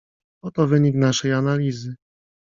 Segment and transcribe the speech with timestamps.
[0.43, 1.95] "Oto wynik naszej analizy."